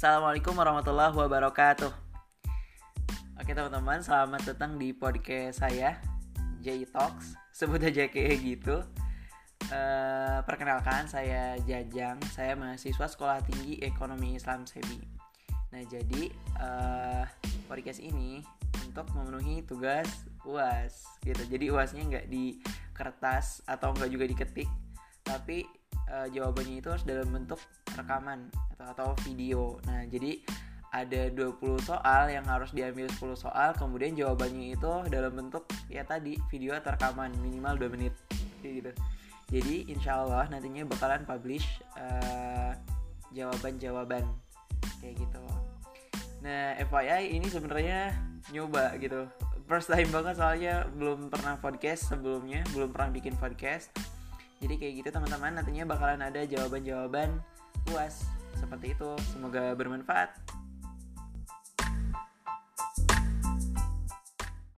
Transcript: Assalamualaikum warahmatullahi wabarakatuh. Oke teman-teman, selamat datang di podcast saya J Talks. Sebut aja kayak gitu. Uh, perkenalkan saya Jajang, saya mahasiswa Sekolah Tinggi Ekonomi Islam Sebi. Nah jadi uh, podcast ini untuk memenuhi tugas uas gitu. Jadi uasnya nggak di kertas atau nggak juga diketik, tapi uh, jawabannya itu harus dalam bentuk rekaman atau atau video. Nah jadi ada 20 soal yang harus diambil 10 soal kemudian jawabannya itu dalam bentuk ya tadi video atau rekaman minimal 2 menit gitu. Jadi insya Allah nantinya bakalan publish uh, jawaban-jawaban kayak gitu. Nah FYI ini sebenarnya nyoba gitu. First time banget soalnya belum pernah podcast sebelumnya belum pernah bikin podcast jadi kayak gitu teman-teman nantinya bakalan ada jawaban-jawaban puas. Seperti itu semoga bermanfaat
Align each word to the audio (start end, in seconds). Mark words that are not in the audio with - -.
Assalamualaikum 0.00 0.56
warahmatullahi 0.56 1.12
wabarakatuh. 1.12 1.92
Oke 3.36 3.52
teman-teman, 3.52 4.00
selamat 4.00 4.48
datang 4.48 4.80
di 4.80 4.96
podcast 4.96 5.60
saya 5.60 6.00
J 6.64 6.88
Talks. 6.88 7.36
Sebut 7.52 7.84
aja 7.84 8.08
kayak 8.08 8.40
gitu. 8.40 8.80
Uh, 9.68 10.40
perkenalkan 10.48 11.04
saya 11.04 11.60
Jajang, 11.68 12.16
saya 12.32 12.56
mahasiswa 12.56 13.12
Sekolah 13.12 13.44
Tinggi 13.44 13.84
Ekonomi 13.84 14.40
Islam 14.40 14.64
Sebi. 14.64 15.04
Nah 15.68 15.84
jadi 15.84 16.32
uh, 16.56 17.28
podcast 17.68 18.00
ini 18.00 18.40
untuk 18.88 19.04
memenuhi 19.12 19.68
tugas 19.68 20.08
uas 20.48 21.04
gitu. 21.28 21.44
Jadi 21.44 21.68
uasnya 21.68 22.08
nggak 22.08 22.26
di 22.32 22.56
kertas 22.96 23.60
atau 23.68 23.92
nggak 23.92 24.08
juga 24.08 24.24
diketik, 24.24 24.70
tapi 25.28 25.68
uh, 26.10 26.28
jawabannya 26.28 26.82
itu 26.82 26.88
harus 26.90 27.06
dalam 27.06 27.30
bentuk 27.30 27.62
rekaman 27.94 28.50
atau 28.76 28.86
atau 28.92 29.08
video. 29.24 29.78
Nah 29.86 30.04
jadi 30.10 30.42
ada 30.90 31.30
20 31.30 31.86
soal 31.86 32.34
yang 32.34 32.42
harus 32.50 32.74
diambil 32.74 33.06
10 33.06 33.38
soal 33.38 33.70
kemudian 33.78 34.18
jawabannya 34.18 34.74
itu 34.74 34.92
dalam 35.06 35.38
bentuk 35.38 35.70
ya 35.86 36.02
tadi 36.02 36.34
video 36.50 36.74
atau 36.74 36.90
rekaman 36.90 37.30
minimal 37.38 37.78
2 37.78 37.94
menit 37.94 38.14
gitu. 38.66 38.90
Jadi 39.50 39.90
insya 39.90 40.22
Allah 40.22 40.46
nantinya 40.50 40.86
bakalan 40.86 41.22
publish 41.26 41.66
uh, 41.98 42.74
jawaban-jawaban 43.30 44.26
kayak 44.98 45.14
gitu. 45.18 45.42
Nah 46.42 46.74
FYI 46.82 47.38
ini 47.38 47.46
sebenarnya 47.46 48.14
nyoba 48.50 48.98
gitu. 48.98 49.30
First 49.70 49.86
time 49.86 50.10
banget 50.10 50.34
soalnya 50.34 50.90
belum 50.98 51.30
pernah 51.30 51.54
podcast 51.62 52.10
sebelumnya 52.10 52.66
belum 52.74 52.90
pernah 52.90 53.14
bikin 53.14 53.38
podcast 53.38 53.94
jadi 54.60 54.74
kayak 54.76 54.94
gitu 55.00 55.08
teman-teman 55.08 55.56
nantinya 55.56 55.84
bakalan 55.88 56.20
ada 56.20 56.44
jawaban-jawaban 56.44 57.40
puas. 57.88 58.28
Seperti 58.60 58.92
itu 58.92 59.10
semoga 59.32 59.72
bermanfaat 59.72 60.36